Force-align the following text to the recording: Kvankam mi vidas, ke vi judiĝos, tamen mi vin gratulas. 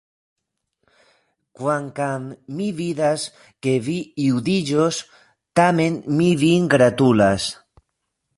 Kvankam 1.59 2.25
mi 2.61 2.69
vidas, 2.79 3.25
ke 3.67 3.75
vi 3.89 3.99
judiĝos, 4.25 5.03
tamen 5.61 6.01
mi 6.19 6.33
vin 6.47 6.67
gratulas. 6.75 7.49